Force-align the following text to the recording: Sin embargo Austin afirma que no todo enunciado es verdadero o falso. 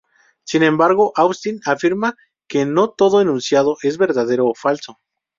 Sin 0.45 0.63
embargo 0.63 1.13
Austin 1.15 1.59
afirma 1.63 2.15
que 2.47 2.65
no 2.65 2.89
todo 2.89 3.21
enunciado 3.21 3.77
es 3.83 3.99
verdadero 3.99 4.47
o 4.47 4.55
falso. 4.55 4.99